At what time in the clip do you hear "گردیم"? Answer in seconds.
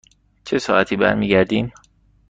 1.27-1.71